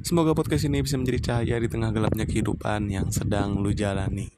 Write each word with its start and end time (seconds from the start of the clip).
Semoga 0.00 0.32
podcast 0.32 0.64
ini 0.64 0.80
bisa 0.80 0.96
menjadi 0.96 1.20
cahaya 1.20 1.60
di 1.60 1.68
tengah 1.68 1.92
gelapnya 1.92 2.24
kehidupan 2.24 2.88
yang 2.88 3.12
sedang 3.12 3.60
lu 3.60 3.68
jalani. 3.76 4.32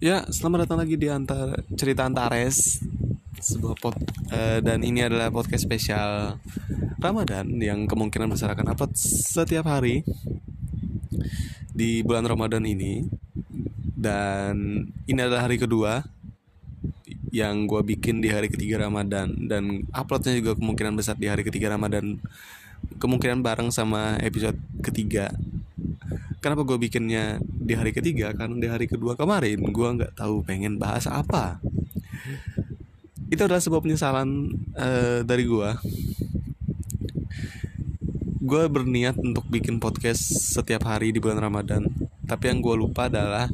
Ya, 0.00 0.24
selamat 0.32 0.64
datang 0.64 0.80
lagi 0.80 0.96
di 0.96 1.12
antara 1.12 1.60
cerita 1.76 2.08
Antares 2.08 2.80
sebuah 3.40 3.76
pot 3.80 3.96
uh, 4.32 4.60
dan 4.60 4.84
ini 4.84 5.00
adalah 5.04 5.32
podcast 5.32 5.64
spesial 5.64 6.40
Ramadan 7.00 7.56
yang 7.56 7.88
kemungkinan 7.88 8.28
besar 8.28 8.52
akan 8.52 8.76
upload 8.76 8.92
setiap 9.00 9.64
hari 9.64 10.04
di 11.72 12.04
bulan 12.04 12.28
Ramadan 12.28 12.64
ini 12.68 13.08
dan 13.96 14.84
ini 15.08 15.18
adalah 15.20 15.48
hari 15.48 15.56
kedua 15.56 16.04
yang 17.30 17.66
gue 17.66 17.82
bikin 17.82 18.22
di 18.22 18.28
hari 18.30 18.50
ketiga 18.50 18.86
Ramadan. 18.86 19.34
Dan 19.46 19.86
uploadnya 19.94 20.36
juga 20.38 20.58
kemungkinan 20.58 20.94
besar 20.94 21.16
di 21.16 21.26
hari 21.30 21.46
ketiga 21.46 21.72
Ramadan. 21.74 22.18
Kemungkinan 23.00 23.40
bareng 23.40 23.70
sama 23.70 24.18
episode 24.22 24.58
ketiga. 24.84 25.32
Kenapa 26.40 26.64
gue 26.64 26.78
bikinnya 26.80 27.38
di 27.42 27.76
hari 27.76 27.92
ketiga? 27.92 28.32
Karena 28.32 28.56
di 28.56 28.68
hari 28.68 28.88
kedua 28.88 29.14
kemarin 29.14 29.60
gue 29.60 29.88
nggak 30.00 30.16
tahu 30.16 30.42
pengen 30.44 30.80
bahas 30.80 31.04
apa. 31.06 31.60
Itu 33.30 33.46
adalah 33.46 33.62
sebuah 33.62 33.84
penyesalan 33.84 34.28
uh, 34.74 35.20
dari 35.22 35.44
gue 35.46 35.70
gue 38.40 38.66
berniat 38.66 39.20
untuk 39.20 39.44
bikin 39.46 39.78
podcast 39.78 40.26
setiap 40.56 40.88
hari 40.88 41.12
di 41.12 41.20
bulan 41.20 41.38
Ramadan 41.38 41.86
tapi 42.30 42.54
yang 42.54 42.62
gue 42.62 42.78
lupa 42.78 43.10
adalah 43.10 43.50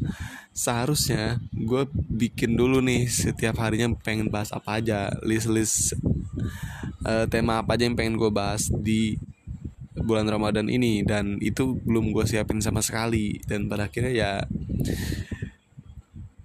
seharusnya 0.52 1.40
gue 1.52 1.88
bikin 1.96 2.56
dulu 2.60 2.84
nih 2.84 3.08
setiap 3.08 3.64
harinya 3.64 3.92
pengen 3.96 4.28
bahas 4.28 4.52
apa 4.52 4.80
aja 4.80 5.08
list-list 5.24 5.96
uh, 7.08 7.24
tema 7.28 7.64
apa 7.64 7.80
aja 7.80 7.88
yang 7.88 7.96
pengen 7.96 8.20
gue 8.20 8.28
bahas 8.28 8.68
di 8.68 9.16
bulan 10.06 10.28
Ramadan 10.28 10.68
ini. 10.68 11.02
Dan 11.06 11.40
itu 11.40 11.78
belum 11.82 12.12
gue 12.12 12.24
siapin 12.28 12.60
sama 12.60 12.84
sekali. 12.84 13.40
Dan 13.42 13.70
pada 13.70 13.88
akhirnya 13.88 14.12
ya 14.12 14.32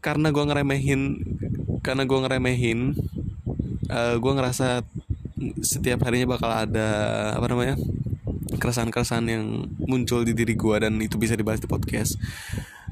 karena 0.01 0.33
gue 0.33 0.43
ngeremehin 0.43 1.01
karena 1.85 2.09
gue 2.09 2.19
ngeremehin 2.25 2.79
uh, 3.93 3.97
eh, 3.97 4.16
gue 4.17 4.31
ngerasa 4.33 4.81
setiap 5.61 6.05
harinya 6.09 6.38
bakal 6.38 6.49
ada 6.49 6.89
apa 7.38 7.45
namanya 7.49 7.77
keresahan-keresahan 8.57 9.25
yang 9.27 9.45
muncul 9.85 10.23
di 10.23 10.35
diri 10.35 10.55
gue 10.55 10.75
dan 10.81 10.97
itu 10.99 11.16
bisa 11.16 11.35
dibahas 11.35 11.59
di 11.63 11.67
podcast. 11.69 12.17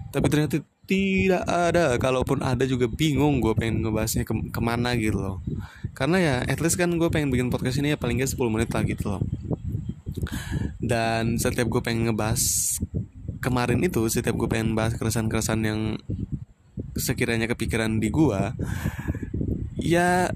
Tapi 0.10 0.26
ternyata 0.32 0.62
tidak 0.90 1.46
ada 1.46 1.94
kalaupun 2.02 2.42
ada 2.42 2.66
juga 2.66 2.90
bingung 2.90 3.38
gue 3.44 3.54
pengen 3.54 3.86
ngebahasnya 3.86 4.26
ke 4.26 4.34
ke 4.50 4.62
mana 4.64 4.98
gitu 4.98 5.22
loh. 5.22 5.38
Karena 5.94 6.18
ya 6.18 6.36
at 6.42 6.58
least 6.64 6.80
kan 6.82 6.90
gue 6.90 7.10
pengen 7.14 7.30
bikin 7.30 7.54
podcast 7.54 7.78
ini 7.78 7.94
ya 7.94 7.98
paling 8.00 8.18
gak 8.22 8.34
10 8.34 8.54
menit 8.54 8.70
lah 8.74 8.84
gitu 8.88 9.04
loh. 9.06 9.22
Dan 10.82 11.38
setiap 11.38 11.70
gue 11.70 11.82
pengen 11.86 12.10
ngebahas 12.10 12.42
kemarin 13.40 13.80
itu 13.86 14.02
setiap 14.10 14.36
gue 14.36 14.50
pengen 14.50 14.74
bahas 14.74 14.98
keresahan-keresahan 14.98 15.62
yang 15.64 15.82
sekiranya 17.00 17.48
kepikiran 17.48 18.02
di 18.02 18.12
gue 18.12 18.42
ya 19.80 20.28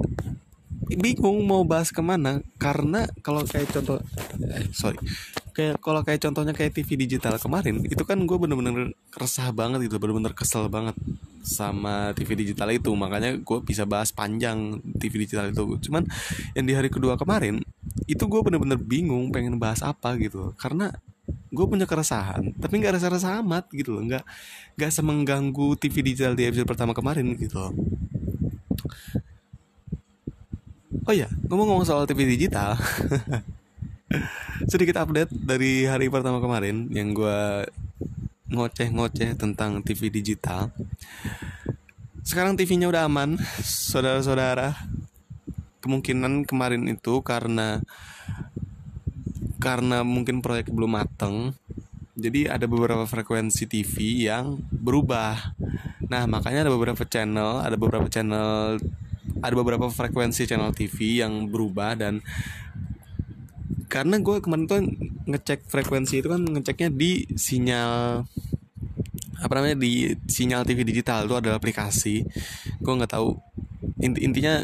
bingung 0.98 1.44
mau 1.46 1.64
bahas 1.68 1.90
ke 1.90 2.02
mana 2.02 2.42
karena 2.58 3.08
kalau 3.22 3.44
kayak 3.44 3.70
contoh 3.72 4.00
eh, 4.44 4.68
sorry 4.72 4.98
kayak 5.54 5.78
kalau 5.80 6.02
kayak 6.02 6.22
contohnya 6.22 6.54
kayak 6.56 6.74
TV 6.74 6.98
digital 7.06 7.38
kemarin 7.38 7.86
itu 7.86 8.02
kan 8.04 8.18
gue 8.26 8.38
bener-bener 8.38 8.94
resah 9.14 9.54
banget 9.54 9.86
gitu 9.90 10.02
bener-bener 10.02 10.34
kesel 10.34 10.66
banget 10.68 10.98
sama 11.44 12.16
TV 12.16 12.40
digital 12.40 12.72
itu. 12.72 12.90
Makanya 12.96 13.38
gue 13.38 13.58
bisa 13.62 13.84
bahas 13.84 14.10
panjang 14.16 14.80
TV 14.98 15.28
digital 15.28 15.52
itu. 15.52 15.78
Cuman 15.88 16.08
yang 16.56 16.66
di 16.66 16.74
hari 16.74 16.90
kedua 16.90 17.20
kemarin 17.20 17.60
itu 18.08 18.24
gue 18.26 18.42
bener-bener 18.42 18.80
bingung 18.80 19.30
pengen 19.30 19.60
bahas 19.60 19.84
apa 19.84 20.16
gitu 20.18 20.56
karena 20.58 20.92
gue 21.54 21.66
punya 21.70 21.86
keresahan 21.86 22.52
tapi 22.58 22.82
nggak 22.82 22.98
rasa-rasa 22.98 23.44
amat 23.44 23.70
gitu 23.76 24.00
loh. 24.00 24.04
Nggak 24.08 24.24
nggak 24.80 24.92
semengganggu 24.92 25.68
TV 25.78 25.96
digital 26.02 26.34
di 26.34 26.48
episode 26.48 26.66
pertama 26.66 26.96
kemarin 26.96 27.36
gitu 27.36 27.60
loh. 27.60 27.74
Oh 31.04 31.14
ya 31.14 31.28
ngomong-ngomong 31.52 31.86
soal 31.88 32.08
TV 32.08 32.26
digital 32.38 32.80
sedikit 34.72 35.02
update 35.04 35.32
dari 35.34 35.84
hari 35.84 36.08
pertama 36.08 36.40
kemarin 36.40 36.88
yang 36.94 37.12
gue 37.12 37.68
ngoceh-ngoceh 38.54 39.34
tentang 39.34 39.82
TV 39.82 40.14
digital. 40.14 40.70
Sekarang 42.24 42.56
TV-nya 42.56 42.88
udah 42.88 43.10
aman 43.10 43.36
saudara-saudara. 43.66 44.78
Kemungkinan 45.84 46.48
kemarin 46.48 46.88
itu 46.88 47.20
karena 47.26 47.84
karena 49.60 50.06
mungkin 50.06 50.40
proyek 50.40 50.72
belum 50.72 50.96
mateng. 50.96 51.52
Jadi 52.14 52.48
ada 52.48 52.70
beberapa 52.70 53.04
frekuensi 53.04 53.68
TV 53.68 54.24
yang 54.30 54.62
berubah. 54.72 55.58
Nah 56.08 56.24
makanya 56.30 56.70
ada 56.70 56.72
beberapa 56.72 57.04
channel 57.04 57.60
ada 57.60 57.76
beberapa 57.76 58.06
channel 58.08 58.78
ada 59.44 59.54
beberapa 59.54 59.92
frekuensi 59.92 60.48
channel 60.48 60.72
TV 60.72 61.20
yang 61.20 61.52
berubah 61.52 62.00
dan 62.00 62.24
karena 63.92 64.18
gue 64.24 64.42
kemarin 64.42 64.66
tuh 64.66 64.82
ngecek 65.30 65.70
frekuensi 65.70 66.24
itu 66.24 66.32
kan 66.32 66.42
ngeceknya 66.42 66.90
di 66.90 67.28
sinyal 67.36 68.26
apa 69.44 69.54
namanya 69.60 69.78
di 69.78 70.16
sinyal 70.26 70.64
TV 70.64 70.88
digital 70.88 71.28
itu 71.28 71.36
adalah 71.36 71.60
aplikasi 71.60 72.24
gue 72.80 72.94
nggak 72.96 73.12
tahu 73.12 73.38
inti 74.00 74.24
intinya 74.24 74.64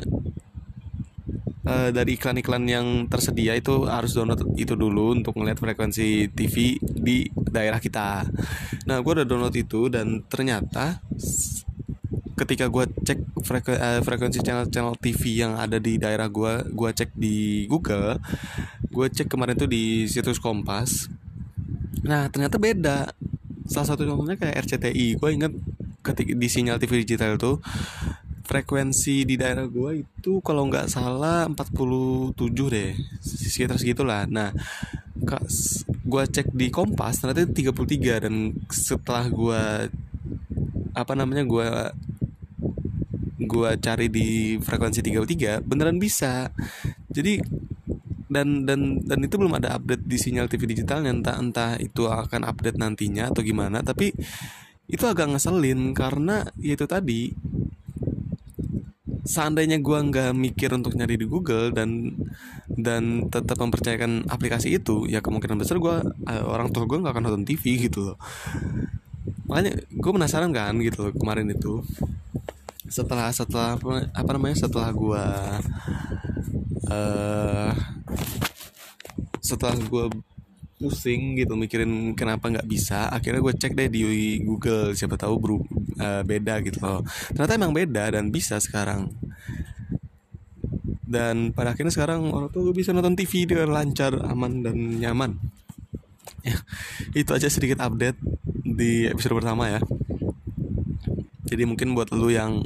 uh, 1.69 1.89
dari 1.93 2.17
iklan-iklan 2.17 2.63
yang 2.65 2.87
tersedia 3.05 3.53
itu 3.53 3.85
harus 3.85 4.17
download 4.17 4.55
itu 4.57 4.73
dulu 4.73 5.13
untuk 5.13 5.37
melihat 5.37 5.61
frekuensi 5.61 6.31
TV 6.33 6.79
di 6.81 7.29
daerah 7.29 7.77
kita. 7.77 8.25
Nah, 8.89 8.97
gue 8.99 9.11
udah 9.21 9.27
download 9.27 9.55
itu 9.55 9.87
dan 9.87 10.25
ternyata 10.25 11.03
ketika 12.39 12.71
gue 12.71 12.87
cek 13.03 13.43
frekuensi, 13.43 13.83
uh, 13.83 13.99
frekuensi 13.99 14.39
channel-channel 14.39 14.95
TV 14.95 15.43
yang 15.43 15.59
ada 15.59 15.75
di 15.75 15.99
daerah 15.99 16.31
gue, 16.31 16.71
gue 16.71 16.89
cek 16.95 17.11
di 17.19 17.67
Google, 17.67 18.15
gue 18.87 19.07
cek 19.11 19.27
kemarin 19.27 19.59
tuh 19.59 19.67
di 19.67 20.07
situs 20.07 20.39
Kompas. 20.39 21.11
Nah, 22.07 22.31
ternyata 22.31 22.55
beda. 22.55 23.11
Salah 23.67 23.87
satu 23.91 24.07
contohnya 24.07 24.39
kayak 24.39 24.65
RCTI. 24.65 25.19
Gue 25.19 25.29
inget 25.35 25.53
ketika 25.99 26.31
di 26.31 26.47
sinyal 26.47 26.79
TV 26.79 27.03
digital 27.03 27.35
itu 27.35 27.59
frekuensi 28.49 29.29
di 29.29 29.37
daerah 29.37 29.69
gue 29.69 30.01
itu 30.01 30.41
kalau 30.41 30.65
nggak 30.65 30.89
salah 30.89 31.45
47 31.45 32.33
deh 32.49 32.97
sekitar 33.21 33.77
segitulah 33.77 34.25
nah 34.25 34.49
gue 36.09 36.23
cek 36.25 36.49
di 36.57 36.73
Kompas 36.73 37.21
ternyata 37.21 37.45
33 37.45 38.25
dan 38.25 38.57
setelah 38.73 39.29
gue 39.29 39.61
apa 40.97 41.13
namanya 41.13 41.45
gue 41.45 41.67
gue 43.39 43.69
cari 43.79 44.07
di 44.11 44.59
frekuensi 44.59 44.99
33 44.99 45.63
beneran 45.63 45.97
bisa. 45.97 46.51
Jadi 47.07 47.39
dan 48.29 48.67
dan 48.69 49.01
dan 49.01 49.19
itu 49.25 49.35
belum 49.41 49.57
ada 49.57 49.79
update 49.79 50.05
di 50.05 50.17
sinyal 50.21 50.45
TV 50.45 50.69
digital 50.69 51.01
entah 51.01 51.41
entah 51.41 51.73
itu 51.81 52.05
akan 52.05 52.45
update 52.45 52.77
nantinya 52.77 53.33
atau 53.33 53.41
gimana. 53.41 53.81
Tapi 53.81 54.13
itu 54.89 55.03
agak 55.05 55.33
ngeselin 55.33 55.93
karena 55.93 56.45
ya 56.57 56.73
itu 56.73 56.85
tadi 56.89 57.33
seandainya 59.29 59.77
gue 59.77 59.99
nggak 60.09 60.33
mikir 60.33 60.73
untuk 60.73 60.97
nyari 60.97 61.13
di 61.13 61.29
Google 61.29 61.69
dan 61.69 62.17
dan 62.73 63.29
tetap 63.29 63.61
mempercayakan 63.61 64.25
aplikasi 64.25 64.73
itu 64.73 65.05
ya 65.05 65.21
kemungkinan 65.21 65.61
besar 65.61 65.77
gue 65.77 65.95
uh, 66.05 66.43
orang 66.49 66.73
tua 66.73 66.89
gue 66.89 66.97
nggak 66.97 67.13
akan 67.13 67.23
nonton 67.29 67.45
TV 67.45 67.89
gitu 67.89 68.13
loh. 68.13 68.17
Makanya 69.45 69.77
gue 69.85 70.11
penasaran 70.13 70.49
kan 70.49 70.73
gitu 70.81 71.09
loh 71.09 71.13
kemarin 71.13 71.49
itu 71.53 71.85
setelah 72.89 73.29
setelah 73.29 73.77
apa 74.13 74.31
namanya 74.33 74.65
setelah 74.65 74.89
gue 74.91 75.25
uh, 76.89 77.71
setelah 79.39 79.75
gue 79.77 80.05
pusing 80.79 81.35
gitu 81.35 81.59
mikirin 81.59 82.15
kenapa 82.15 82.47
nggak 82.47 82.69
bisa 82.69 83.11
akhirnya 83.11 83.43
gue 83.43 83.53
cek 83.53 83.75
deh 83.75 83.89
di 83.91 84.01
Google 84.39 84.95
siapa 84.95 85.19
tahu 85.19 85.35
beru, 85.35 85.57
uh, 85.99 86.23
beda 86.23 86.63
gitu 86.63 86.79
loh. 86.79 87.03
Ternyata 87.35 87.59
emang 87.59 87.75
beda 87.75 88.15
dan 88.15 88.31
bisa 88.31 88.55
sekarang. 88.63 89.11
Dan 91.03 91.51
pada 91.51 91.75
akhirnya 91.75 91.91
sekarang 91.91 92.31
orang 92.31 92.47
tuh 92.53 92.71
bisa 92.71 92.95
nonton 92.95 93.17
TV 93.19 93.43
dengan 93.43 93.75
lancar 93.75 94.15
aman 94.23 94.63
dan 94.63 94.77
nyaman. 95.03 95.35
Ya 96.47 96.55
itu 97.11 97.27
aja 97.35 97.51
sedikit 97.51 97.83
update 97.83 98.15
di 98.63 99.03
episode 99.11 99.35
pertama 99.43 99.67
ya 99.67 99.83
jadi 101.49 101.65
mungkin 101.65 101.97
buat 101.97 102.13
lu 102.13 102.29
yang 102.29 102.61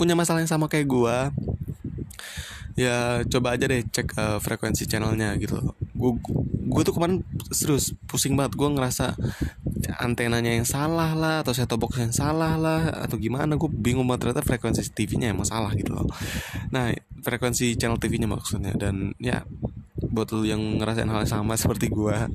punya 0.00 0.16
masalah 0.16 0.40
yang 0.40 0.50
sama 0.50 0.66
kayak 0.66 0.88
gue 0.88 1.16
ya 2.72 3.20
coba 3.28 3.52
aja 3.52 3.68
deh 3.68 3.84
cek 3.84 4.16
uh, 4.16 4.38
frekuensi 4.40 4.88
channelnya 4.88 5.36
gitu. 5.36 5.60
Gue 5.92 6.16
gue 6.72 6.82
tuh 6.88 6.94
kemarin 6.96 7.20
serius 7.52 7.92
pusing 8.08 8.32
banget. 8.32 8.56
Gue 8.56 8.72
ngerasa 8.72 9.12
antenanya 10.00 10.56
yang 10.56 10.64
salah 10.64 11.12
lah 11.12 11.36
atau 11.44 11.52
set 11.52 11.68
box 11.68 12.00
yang 12.00 12.14
salah 12.16 12.56
lah 12.56 13.04
atau 13.04 13.20
gimana. 13.20 13.60
Gue 13.60 13.68
bingung 13.68 14.08
banget 14.08 14.32
ternyata 14.32 14.42
frekuensi 14.42 14.88
TV-nya 14.88 15.36
emang 15.36 15.44
salah 15.44 15.70
gitu 15.76 15.92
loh. 15.92 16.08
Nah 16.72 16.96
frekuensi 17.20 17.76
channel 17.76 18.00
TV-nya 18.00 18.26
maksudnya. 18.26 18.72
Dan 18.72 19.12
ya 19.20 19.44
buat 20.12 20.28
lu 20.34 20.44
yang 20.44 20.60
ngerasain 20.80 21.08
hal 21.08 21.24
yang 21.24 21.32
sama 21.32 21.54
seperti 21.60 21.88
gua 21.88 22.28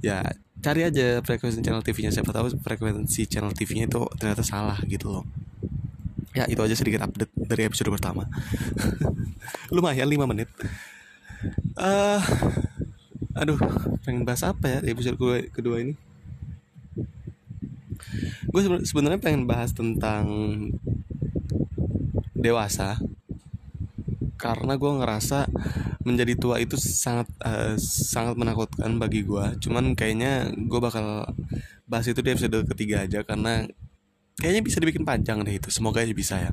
ya 0.00 0.24
cari 0.60 0.84
aja 0.84 1.24
frekuensi 1.24 1.64
channel 1.64 1.80
TV-nya 1.80 2.12
siapa 2.12 2.30
tahu 2.30 2.52
frekuensi 2.60 3.24
channel 3.26 3.52
TV-nya 3.56 3.88
itu 3.88 4.00
ternyata 4.20 4.44
salah 4.44 4.78
gitu 4.84 5.08
loh. 5.08 5.24
Ya 6.36 6.46
itu 6.46 6.60
aja 6.62 6.76
sedikit 6.76 7.08
update 7.08 7.32
dari 7.34 7.66
episode 7.66 7.90
pertama. 7.90 8.28
Lumayan 9.74 10.06
5 10.06 10.30
menit. 10.30 10.48
Uh, 11.80 12.20
aduh 13.32 13.56
pengen 14.04 14.28
bahas 14.28 14.44
apa 14.44 14.68
ya 14.68 14.78
di 14.84 14.92
episode 14.92 15.16
kedua, 15.16 15.40
kedua 15.48 15.76
ini? 15.80 15.96
Gue 18.52 18.62
sebenarnya 18.84 19.20
pengen 19.22 19.48
bahas 19.48 19.72
tentang 19.72 20.28
dewasa 22.36 23.00
karena 24.40 24.80
gue 24.80 24.90
ngerasa 25.04 25.52
menjadi 26.08 26.32
tua 26.40 26.56
itu 26.56 26.80
sangat 26.80 27.28
uh, 27.44 27.76
sangat 27.76 28.40
menakutkan 28.40 28.96
bagi 28.96 29.20
gue 29.28 29.60
cuman 29.60 29.92
kayaknya 29.92 30.48
gue 30.56 30.80
bakal 30.80 31.28
bahas 31.84 32.06
itu 32.08 32.24
di 32.24 32.32
episode 32.32 32.64
ketiga 32.70 33.04
aja 33.04 33.20
karena 33.20 33.68
kayaknya 34.40 34.62
bisa 34.64 34.80
dibikin 34.80 35.04
panjang 35.04 35.44
deh 35.44 35.60
itu. 35.60 35.68
Semoga 35.68 36.00
aja 36.00 36.14
bisa 36.16 36.40
ya. 36.40 36.50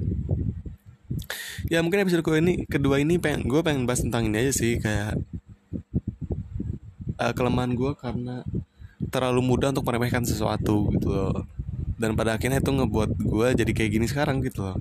Ya 1.72 1.80
mungkin 1.86 2.04
episode 2.04 2.26
gue 2.26 2.38
ini 2.42 2.54
kedua 2.68 2.98
ini 2.98 3.22
pengen 3.22 3.48
gue 3.48 3.62
pengen 3.64 3.88
bahas 3.88 4.04
tentang 4.04 4.28
ini 4.28 4.42
aja 4.44 4.54
sih 4.54 4.82
kayak 4.82 5.18
uh, 7.22 7.34
kelemahan 7.34 7.74
gue 7.74 7.92
karena 7.98 8.44
terlalu 9.08 9.42
mudah 9.46 9.72
untuk 9.72 9.88
meremehkan 9.88 10.28
sesuatu 10.28 10.92
gitu 10.98 11.14
loh. 11.14 11.46
Dan 11.98 12.14
pada 12.14 12.38
akhirnya 12.38 12.62
itu 12.62 12.70
ngebuat 12.70 13.12
gue 13.18 13.48
jadi 13.58 13.72
kayak 13.74 13.92
gini 13.94 14.06
sekarang 14.06 14.44
gitu 14.44 14.68
loh. 14.68 14.78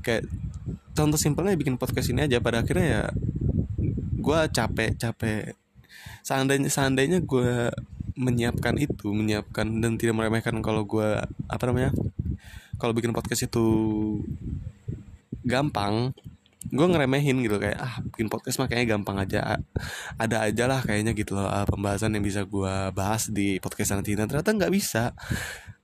Kayak 0.00 0.28
contoh 0.98 1.14
simpelnya 1.20 1.54
bikin 1.54 1.78
podcast 1.78 2.10
ini 2.10 2.26
aja. 2.26 2.42
Pada 2.42 2.66
akhirnya 2.66 2.86
ya 2.86 3.02
gue 4.18 4.38
capek 4.50 4.98
capek. 4.98 5.54
Seandainya 6.26 6.66
seandainya 6.66 7.18
gue 7.22 7.70
menyiapkan 8.18 8.74
itu 8.82 9.14
menyiapkan 9.14 9.78
dan 9.78 9.94
tidak 9.94 10.18
meremehkan 10.18 10.58
kalau 10.58 10.82
gue 10.82 11.22
apa 11.46 11.62
namanya 11.70 11.94
kalau 12.82 12.90
bikin 12.90 13.14
podcast 13.14 13.46
itu 13.46 13.66
gampang 15.46 16.10
gue 16.68 16.86
ngeremehin 16.90 17.40
gitu. 17.46 17.62
Kayak 17.62 17.78
ah 17.78 17.94
bikin 18.02 18.26
podcast 18.26 18.58
makanya 18.58 18.98
gampang 18.98 19.16
aja. 19.22 19.62
Ada 20.18 20.50
aja 20.50 20.64
lah 20.66 20.80
kayaknya 20.82 21.14
gitu 21.14 21.38
loh 21.38 21.46
ah, 21.46 21.64
pembahasan 21.64 22.12
yang 22.18 22.26
bisa 22.26 22.42
gue 22.42 22.74
bahas 22.92 23.30
di 23.30 23.62
podcast 23.62 23.94
nanti. 23.94 24.18
Dan 24.18 24.26
ternyata 24.26 24.50
nggak 24.50 24.72
bisa 24.74 25.14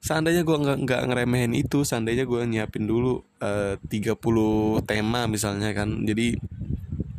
seandainya 0.05 0.45
gue 0.45 0.53
nggak 0.53 0.79
nggak 0.85 1.03
ngeremehin 1.09 1.53
itu 1.57 1.81
seandainya 1.81 2.29
gue 2.29 2.45
nyiapin 2.45 2.85
dulu 2.85 3.25
eh, 3.41 3.81
uh, 3.81 4.13
30 4.13 4.85
tema 4.85 5.25
misalnya 5.25 5.73
kan. 5.73 6.05
Jadi 6.05 6.37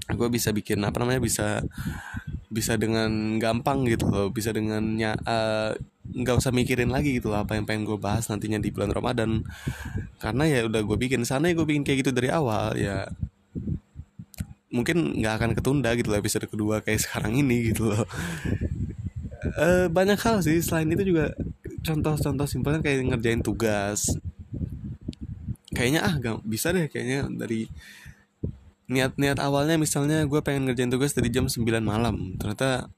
gue 0.05 0.27
bisa 0.29 0.53
bikin 0.53 0.85
apa 0.85 1.01
namanya 1.01 1.17
bisa 1.17 1.65
bisa 2.53 2.77
dengan 2.77 3.41
gampang 3.41 3.89
gitu 3.89 4.05
loh. 4.05 4.29
Bisa 4.29 4.53
dengan 4.53 4.85
uh, 5.01 5.73
nggak 6.05 6.35
usah 6.37 6.53
mikirin 6.53 6.93
lagi 6.93 7.17
gitu 7.17 7.33
loh 7.33 7.41
apa 7.41 7.57
yang 7.57 7.65
pengen 7.65 7.89
gue 7.89 7.97
bahas 7.97 8.29
nantinya 8.29 8.61
di 8.61 8.69
bulan 8.69 8.93
Ramadan. 8.93 9.41
Karena 10.21 10.45
ya 10.45 10.69
udah 10.69 10.81
gue 10.85 10.97
bikin 11.09 11.25
sana 11.25 11.49
gue 11.49 11.65
bikin 11.65 11.81
kayak 11.81 12.05
gitu 12.05 12.11
dari 12.13 12.29
awal 12.29 12.77
ya 12.77 13.09
mungkin 14.75 15.23
nggak 15.23 15.33
akan 15.39 15.51
ketunda 15.55 15.95
gitu 15.95 16.11
loh 16.11 16.19
episode 16.19 16.51
kedua 16.51 16.83
kayak 16.83 17.01
sekarang 17.09 17.33
ini 17.33 17.73
gitu 17.73 17.89
loh. 17.89 18.05
E, 19.57 19.89
banyak 19.89 20.21
hal 20.21 20.45
sih. 20.45 20.61
Selain 20.61 20.85
itu 20.85 21.01
juga 21.01 21.33
contoh-contoh 21.85 22.47
simpelnya 22.49 22.81
kayak 22.81 23.13
ngerjain 23.13 23.45
tugas. 23.45 24.09
Kayaknya 25.75 26.01
ah 26.01 26.13
gak 26.17 26.41
bisa 26.41 26.73
deh 26.73 26.89
kayaknya 26.89 27.29
dari 27.29 27.69
niat-niat 28.85 29.41
awalnya 29.41 29.81
misalnya 29.81 30.25
gue 30.29 30.39
pengen 30.45 30.69
ngerjain 30.69 30.93
tugas 30.93 31.17
dari 31.17 31.33
jam 31.33 31.49
9 31.49 31.61
malam 31.81 32.37
ternyata 32.37 32.89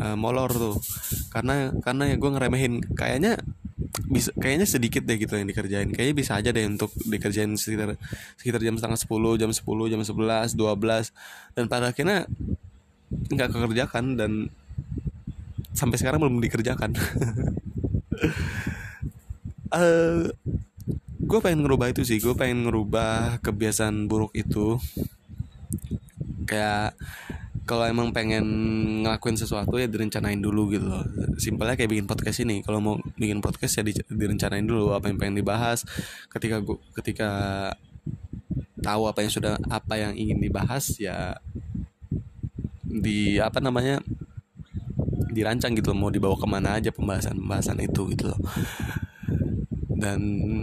uh, 0.00 0.16
molor 0.18 0.52
tuh. 0.52 0.76
Karena 1.32 1.72
karena 1.80 2.12
ya 2.12 2.16
gue 2.20 2.30
ngeremehin. 2.30 2.84
Kayaknya 2.92 3.40
bisa 4.10 4.34
kayaknya 4.36 4.66
sedikit 4.68 5.02
deh 5.08 5.16
gitu 5.16 5.34
yang 5.38 5.48
dikerjain. 5.48 5.88
Kayaknya 5.94 6.14
bisa 6.14 6.32
aja 6.36 6.50
deh 6.52 6.64
untuk 6.68 6.92
dikerjain 7.08 7.56
sekitar 7.56 7.96
sekitar 8.36 8.60
jam 8.60 8.76
setengah 8.76 8.98
sepuluh 9.00 9.40
jam 9.40 9.50
sepuluh 9.54 9.88
jam 9.88 10.02
sebelas 10.04 10.52
dua 10.52 10.76
belas. 10.76 11.14
Dan 11.56 11.70
pada 11.70 11.94
akhirnya 11.94 12.28
nggak 13.14 13.48
kekerjakan 13.48 14.18
dan 14.18 14.50
sampai 15.74 15.98
sekarang 15.98 16.22
belum 16.22 16.38
dikerjakan 16.38 16.94
uh, 19.72 19.76
eh, 19.80 20.22
gue 21.24 21.38
pengen 21.40 21.64
ngerubah 21.66 21.90
itu 21.90 22.02
sih. 22.06 22.18
Gue 22.20 22.36
pengen 22.36 22.68
ngerubah 22.68 23.40
kebiasaan 23.40 24.06
buruk 24.06 24.32
itu. 24.36 24.78
Kayak 26.44 26.94
kalau 27.64 27.88
emang 27.88 28.12
pengen 28.12 28.44
ngelakuin 29.04 29.40
sesuatu 29.40 29.80
ya 29.80 29.88
direncanain 29.88 30.36
dulu 30.36 30.68
gitu 30.72 30.84
loh. 30.84 31.04
Simpelnya 31.40 31.80
kayak 31.80 31.90
bikin 31.90 32.06
podcast 32.06 32.44
ini. 32.44 32.60
Kalau 32.60 32.78
mau 32.80 32.94
bikin 33.16 33.40
podcast 33.40 33.80
ya 33.80 33.82
direncanain 34.12 34.64
dulu 34.64 34.92
apa 34.92 35.08
yang 35.08 35.16
pengen 35.16 35.40
dibahas. 35.40 35.88
Ketika 36.28 36.60
gua 36.60 36.76
ketika 36.92 37.30
tahu 38.84 39.08
apa 39.08 39.24
yang 39.24 39.32
sudah 39.32 39.56
apa 39.72 39.96
yang 39.96 40.12
ingin 40.12 40.36
dibahas 40.44 40.92
ya 41.00 41.40
di 42.84 43.40
apa 43.40 43.64
namanya 43.64 44.04
dirancang 45.34 45.74
gitu 45.74 45.92
loh, 45.92 46.06
mau 46.06 46.10
dibawa 46.14 46.38
ke 46.38 46.46
mana 46.46 46.78
aja 46.78 46.94
pembahasan 46.94 47.36
pembahasan 47.36 47.78
itu 47.82 48.02
gitu 48.14 48.30
loh. 48.30 48.40
Dan 49.94 50.20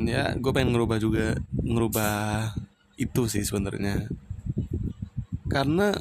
ya 0.07 0.33
gue 0.33 0.51
pengen 0.55 0.71
ngerubah 0.73 0.97
juga 0.97 1.35
ngerubah 1.51 2.13
itu 2.95 3.21
sih 3.27 3.43
sebenarnya. 3.43 4.07
Karena 5.51 5.91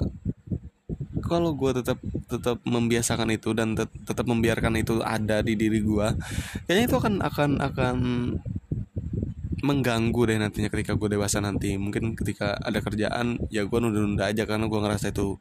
kalau 1.30 1.54
gue 1.54 1.82
tetap 1.82 1.98
tetap 2.30 2.58
membiasakan 2.62 3.34
itu 3.34 3.54
dan 3.54 3.74
tet 3.74 3.90
tetap 4.06 4.26
membiarkan 4.26 4.78
itu 4.78 4.98
ada 5.02 5.42
di 5.42 5.54
diri 5.54 5.78
gue 5.78 6.06
kayaknya 6.66 6.84
itu 6.90 6.96
akan 6.98 7.14
akan 7.22 7.50
akan 7.58 7.96
mengganggu 9.60 10.20
deh 10.24 10.38
nantinya 10.40 10.72
ketika 10.72 10.96
gue 10.96 11.08
dewasa 11.16 11.38
nanti. 11.38 11.76
Mungkin 11.76 12.16
ketika 12.16 12.56
ada 12.56 12.80
kerjaan 12.80 13.36
ya 13.52 13.64
gue 13.68 13.78
nunda-nunda 13.78 14.32
aja 14.32 14.48
karena 14.48 14.66
gue 14.66 14.80
ngerasa 14.80 15.12
itu 15.12 15.36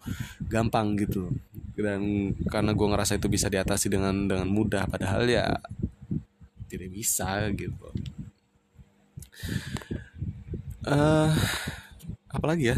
gampang 0.51 0.99
gitu 0.99 1.31
dan 1.79 2.31
karena 2.47 2.71
gue 2.75 2.87
ngerasa 2.91 3.15
itu 3.17 3.27
bisa 3.31 3.47
diatasi 3.47 3.87
dengan 3.87 4.27
dengan 4.27 4.47
mudah 4.47 4.85
padahal 4.87 5.23
ya 5.27 5.59
tidak 6.67 6.89
bisa 6.91 7.47
gitu. 7.55 7.87
Uh, 10.83 11.31
apalagi 12.29 12.75
ya? 12.75 12.77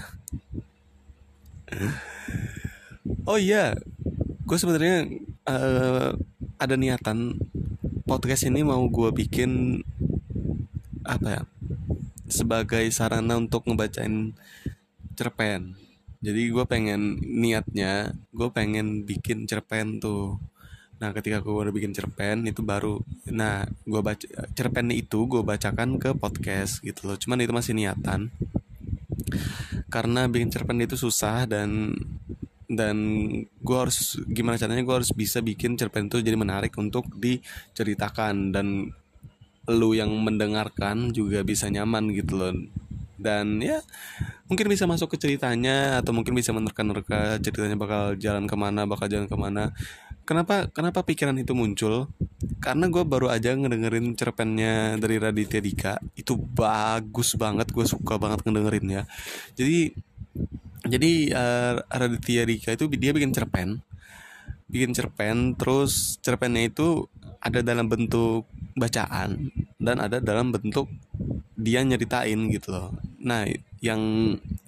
Oh 3.26 3.40
iya 3.40 3.74
gue 4.52 4.58
sebenarnya 4.60 5.08
uh, 5.48 6.12
ada 6.60 6.76
niatan 6.76 7.40
podcast 8.04 8.44
ini 8.44 8.68
mau 8.68 8.84
gue 8.92 9.08
bikin 9.16 9.80
apa 11.08 11.28
ya 11.40 11.44
sebagai 12.28 12.84
sarana 12.92 13.40
untuk 13.40 13.64
ngebacain 13.64 14.36
cerpen 15.16 15.80
jadi 16.22 16.54
gue 16.54 16.66
pengen 16.70 17.18
niatnya 17.18 18.14
gue 18.30 18.50
pengen 18.54 19.10
bikin 19.10 19.50
cerpen 19.50 19.98
tuh. 19.98 20.38
Nah 21.02 21.10
ketika 21.18 21.42
gue 21.42 21.50
udah 21.50 21.74
bikin 21.74 21.98
cerpen 21.98 22.46
itu 22.46 22.62
baru. 22.62 23.02
Nah 23.34 23.66
gue 23.66 24.02
baca 24.06 24.22
cerpen 24.54 24.94
itu 24.94 25.26
gue 25.26 25.42
bacakan 25.42 25.98
ke 25.98 26.14
podcast 26.14 26.86
gitu 26.86 27.10
loh. 27.10 27.18
Cuman 27.18 27.42
itu 27.42 27.50
masih 27.50 27.74
niatan. 27.74 28.30
Karena 29.90 30.30
bikin 30.30 30.54
cerpen 30.54 30.78
itu 30.86 30.94
susah 30.94 31.50
dan 31.50 31.98
dan 32.70 32.98
gue 33.42 33.78
harus 33.82 34.22
gimana 34.30 34.62
caranya 34.62 34.86
gue 34.86 34.96
harus 35.02 35.12
bisa 35.12 35.42
bikin 35.42 35.74
cerpen 35.74 36.06
itu 36.06 36.22
jadi 36.22 36.38
menarik 36.38 36.78
untuk 36.78 37.10
diceritakan. 37.18 38.54
Dan 38.54 38.94
lu 39.74 39.98
yang 39.98 40.14
mendengarkan 40.22 41.10
juga 41.18 41.42
bisa 41.42 41.66
nyaman 41.66 42.14
gitu 42.14 42.38
loh. 42.38 42.54
Dan 43.18 43.58
ya 43.58 43.82
mungkin 44.52 44.68
bisa 44.68 44.84
masuk 44.84 45.16
ke 45.16 45.18
ceritanya 45.24 46.04
atau 46.04 46.12
mungkin 46.12 46.36
bisa 46.36 46.52
menerka-nerka 46.52 47.40
ceritanya 47.40 47.80
bakal 47.80 48.20
jalan 48.20 48.52
ke 48.52 48.56
mana 48.60 48.84
bakal 48.84 49.08
jalan 49.08 49.32
ke 49.32 49.38
mana. 49.40 49.72
Kenapa 50.28 50.68
kenapa 50.68 51.08
pikiran 51.08 51.40
itu 51.40 51.56
muncul? 51.56 52.12
Karena 52.60 52.92
gue 52.92 53.08
baru 53.08 53.32
aja 53.32 53.56
ngedengerin 53.56 54.12
cerpennya 54.20 55.00
dari 55.00 55.24
Raditya 55.24 55.64
Dika. 55.64 55.94
Itu 56.20 56.36
bagus 56.36 57.40
banget 57.40 57.72
gue 57.72 57.88
suka 57.88 58.20
banget 58.20 58.44
ngedengerinnya. 58.44 59.08
Jadi 59.56 59.96
jadi 60.84 61.12
uh, 61.32 61.74
Raditya 61.88 62.44
Dika 62.44 62.76
itu 62.76 62.92
dia 62.92 63.16
bikin 63.16 63.32
cerpen. 63.32 63.80
Bikin 64.68 64.92
cerpen 64.92 65.56
terus 65.56 66.20
cerpennya 66.20 66.68
itu 66.68 67.08
ada 67.42 67.60
dalam 67.66 67.90
bentuk 67.90 68.46
bacaan 68.78 69.50
dan 69.82 69.98
ada 69.98 70.22
dalam 70.22 70.54
bentuk 70.54 70.88
dia 71.58 71.82
nyeritain 71.82 72.38
gitu 72.54 72.70
loh. 72.70 72.90
Nah 73.22 73.50
yang 73.82 74.02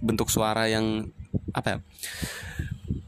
bentuk 0.02 0.34
suara 0.34 0.66
yang 0.66 1.10
apa 1.54 1.78
ya 1.78 1.80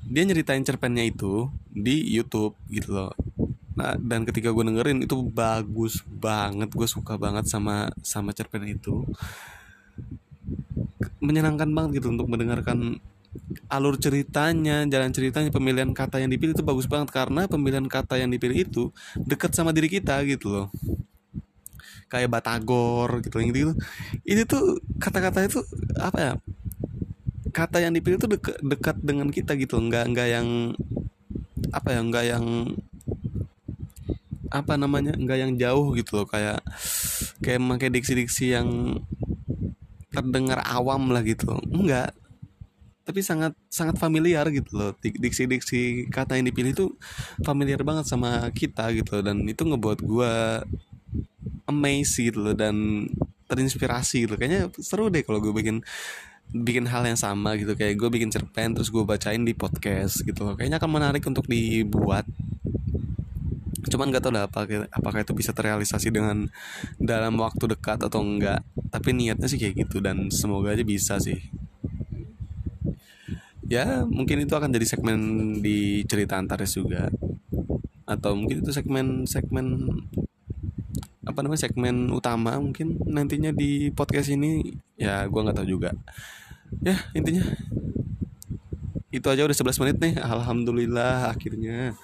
dia 0.05 0.23
nyeritain 0.23 0.61
cerpennya 0.61 1.05
itu 1.05 1.49
di 1.73 2.05
YouTube 2.13 2.53
gitu 2.69 2.93
loh. 2.93 3.11
Nah 3.75 3.97
dan 3.97 4.23
ketika 4.23 4.53
gue 4.53 4.63
dengerin 4.63 5.03
itu 5.03 5.17
bagus 5.25 6.05
banget 6.05 6.69
gue 6.71 6.87
suka 6.87 7.17
banget 7.17 7.49
sama 7.49 7.89
sama 8.05 8.31
cerpen 8.37 8.69
itu. 8.69 9.01
Menyenangkan 11.19 11.73
banget 11.73 11.99
gitu 12.01 12.13
untuk 12.13 12.29
mendengarkan 12.29 13.01
alur 13.69 13.97
ceritanya, 13.97 14.85
jalan 14.85 15.11
ceritanya, 15.11 15.49
pemilihan 15.49 15.89
kata 15.91 16.21
yang 16.21 16.31
dipilih 16.31 16.53
itu 16.53 16.63
bagus 16.65 16.85
banget 16.85 17.11
karena 17.11 17.49
pemilihan 17.49 17.85
kata 17.85 18.21
yang 18.21 18.29
dipilih 18.29 18.67
itu 18.67 18.83
dekat 19.17 19.51
sama 19.53 19.73
diri 19.75 19.89
kita 19.89 20.21
gitu 20.27 20.51
loh. 20.51 20.67
Kayak 22.07 22.37
Batagor 22.37 23.25
gitu 23.25 23.41
gitu. 23.41 23.53
gitu. 23.53 23.73
Ini 24.23 24.45
tuh 24.45 24.79
kata-kata 25.01 25.45
itu 25.45 25.59
apa 25.97 26.19
ya? 26.21 26.33
Kata 27.55 27.79
yang 27.79 27.95
dipilih 27.95 28.19
itu 28.19 28.27
dekat 28.29 28.57
dekat 28.61 28.97
dengan 28.99 29.27
kita 29.31 29.55
gitu, 29.55 29.79
nggak 29.79 30.03
nggak 30.11 30.27
yang 30.29 30.47
apa 31.71 31.89
ya, 31.91 31.99
nggak 32.03 32.25
yang 32.27 32.45
apa 34.55 34.79
namanya 34.79 35.11
nggak 35.19 35.39
yang 35.41 35.53
jauh 35.59 35.91
gitu 35.99 36.23
loh 36.23 36.27
kayak 36.29 36.63
kayak 37.43 37.59
pakai 37.59 37.89
diksi-diksi 37.91 38.55
yang 38.55 38.99
terdengar 40.15 40.63
awam 40.63 41.11
lah 41.11 41.19
gitu 41.25 41.59
enggak 41.67 42.15
tapi 43.05 43.21
sangat 43.21 43.53
sangat 43.69 44.01
familiar 44.01 44.49
gitu 44.49 44.73
loh. 44.73 44.91
Diksi-diksi 44.97 46.09
kata 46.09 46.41
yang 46.41 46.49
dipilih 46.49 46.73
itu 46.73 46.85
familiar 47.45 47.85
banget 47.85 48.09
sama 48.09 48.49
kita 48.49 48.89
gitu 48.97 49.21
dan 49.21 49.45
itu 49.45 49.61
ngebuat 49.61 50.01
gue 50.01 50.33
amazed 51.69 52.17
gitu 52.17 52.41
loh 52.41 52.55
dan 52.57 53.05
terinspirasi 53.45 54.25
gitu 54.25 54.41
kayaknya 54.41 54.73
seru 54.81 55.13
deh 55.13 55.21
kalau 55.21 55.37
gue 55.37 55.53
bikin 55.53 55.85
bikin 56.49 56.89
hal 56.89 57.05
yang 57.05 57.17
sama 57.17 57.53
gitu. 57.61 57.77
Kayak 57.77 57.93
gue 58.01 58.09
bikin 58.09 58.33
cerpen 58.33 58.73
terus 58.73 58.89
gue 58.89 59.05
bacain 59.05 59.41
di 59.45 59.53
podcast 59.53 60.25
gitu 60.25 60.41
loh. 60.41 60.57
kayaknya 60.57 60.81
akan 60.81 60.89
menarik 60.89 61.21
untuk 61.29 61.45
dibuat. 61.45 62.25
Cuman 63.85 64.09
nggak 64.09 64.23
tahu 64.25 64.33
lah 64.33 64.49
apa 64.49 64.65
apakah 64.89 65.21
itu 65.21 65.37
bisa 65.37 65.53
terrealisasi 65.53 66.09
dengan 66.09 66.49
dalam 66.97 67.37
waktu 67.37 67.69
dekat 67.69 68.01
atau 68.01 68.25
enggak 68.25 68.65
tapi 68.89 69.13
niatnya 69.13 69.45
sih 69.45 69.61
kayak 69.61 69.85
gitu 69.85 70.01
dan 70.01 70.33
semoga 70.33 70.73
aja 70.73 70.81
bisa 70.81 71.21
sih 71.21 71.37
ya 73.65 74.05
mungkin 74.05 74.45
itu 74.45 74.53
akan 74.53 74.69
jadi 74.69 74.85
segmen 74.85 75.19
di 75.61 76.05
cerita 76.05 76.37
Antares 76.37 76.77
juga. 76.77 77.09
Atau 78.05 78.37
mungkin 78.37 78.61
itu 78.61 78.71
segmen 78.71 79.25
segmen 79.25 79.65
apa 81.25 81.41
namanya 81.41 81.65
segmen 81.65 82.13
utama 82.13 82.61
mungkin 82.61 83.01
nantinya 83.05 83.49
di 83.49 83.89
podcast 83.89 84.29
ini. 84.29 84.77
Ya 84.95 85.25
gue 85.25 85.41
nggak 85.41 85.57
tahu 85.57 85.67
juga. 85.67 85.91
Ya 86.81 87.01
intinya 87.17 87.45
itu 89.09 89.27
aja 89.31 89.47
udah 89.47 89.57
11 89.57 89.81
menit 89.81 89.97
nih. 90.01 90.15
Alhamdulillah 90.21 91.33
akhirnya 91.33 91.97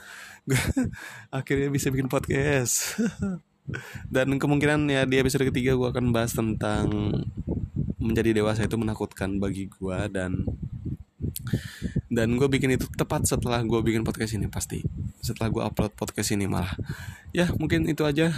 akhirnya 1.38 1.70
bisa 1.70 1.94
bikin 1.94 2.10
podcast. 2.10 2.98
Dan 4.14 4.42
kemungkinan 4.42 4.90
ya 4.90 5.06
di 5.06 5.22
episode 5.22 5.48
ketiga 5.48 5.78
gue 5.78 5.88
akan 5.94 6.12
bahas 6.12 6.34
tentang 6.34 6.90
menjadi 8.02 8.42
dewasa 8.42 8.66
itu 8.66 8.76
menakutkan 8.76 9.38
bagi 9.38 9.70
gue 9.70 10.00
dan 10.10 10.44
dan 12.12 12.36
gue 12.36 12.48
bikin 12.48 12.76
itu 12.76 12.86
tepat 12.94 13.24
setelah 13.24 13.64
gue 13.64 13.80
bikin 13.80 14.04
podcast 14.04 14.36
ini 14.36 14.52
pasti. 14.52 14.84
Setelah 15.24 15.48
gue 15.48 15.64
upload 15.64 15.94
podcast 15.96 16.36
ini 16.36 16.46
malah. 16.46 16.76
Ya 17.32 17.48
mungkin 17.56 17.88
itu 17.88 18.04
aja 18.04 18.36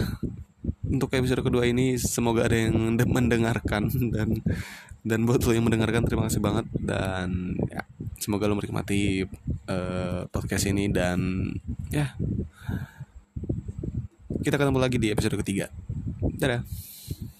untuk 0.86 1.10
episode 1.14 1.42
kedua 1.42 1.66
ini. 1.66 1.98
Semoga 1.98 2.46
ada 2.46 2.56
yang 2.56 2.96
mendengarkan 3.08 3.90
dan 4.14 4.40
dan 5.04 5.20
buat 5.28 5.44
lo 5.44 5.52
yang 5.52 5.66
mendengarkan 5.66 6.06
terima 6.06 6.30
kasih 6.30 6.40
banget. 6.40 6.66
Dan 6.74 7.58
ya 7.66 7.82
semoga 8.22 8.46
lo 8.46 8.54
menikmati 8.56 9.26
uh, 9.68 10.30
podcast 10.30 10.70
ini 10.70 10.88
dan 10.88 11.50
ya. 11.90 12.14
Kita 14.44 14.60
ketemu 14.60 14.78
lagi 14.78 15.00
di 15.00 15.08
episode 15.08 15.40
ketiga. 15.40 15.72
Dadah 16.20 16.93